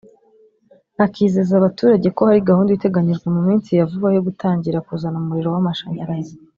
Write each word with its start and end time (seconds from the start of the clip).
akizeza 1.05 1.53
abaturage 1.55 2.07
ko 2.15 2.21
hari 2.27 2.47
gahunda 2.49 2.71
iteganyijwe 2.73 3.27
mu 3.35 3.41
minsi 3.47 3.69
ya 3.77 3.89
vuba 3.91 4.07
yo 4.15 4.21
gutangira 4.27 4.83
kuzana 4.87 5.17
umuriro 5.23 5.49
w’amashanyarazi 5.55 6.35